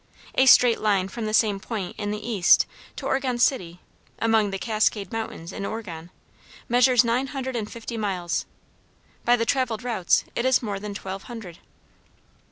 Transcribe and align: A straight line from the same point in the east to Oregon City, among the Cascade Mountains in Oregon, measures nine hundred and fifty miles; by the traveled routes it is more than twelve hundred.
A 0.33 0.47
straight 0.47 0.81
line 0.81 1.09
from 1.09 1.27
the 1.27 1.31
same 1.31 1.59
point 1.59 1.95
in 1.99 2.09
the 2.09 2.27
east 2.27 2.65
to 2.95 3.05
Oregon 3.05 3.37
City, 3.37 3.81
among 4.17 4.49
the 4.49 4.57
Cascade 4.57 5.11
Mountains 5.11 5.53
in 5.53 5.63
Oregon, 5.63 6.09
measures 6.67 7.03
nine 7.03 7.27
hundred 7.27 7.55
and 7.55 7.71
fifty 7.71 7.97
miles; 7.97 8.47
by 9.25 9.35
the 9.35 9.45
traveled 9.45 9.83
routes 9.83 10.23
it 10.35 10.43
is 10.43 10.63
more 10.63 10.79
than 10.79 10.95
twelve 10.95 11.25
hundred. 11.29 11.59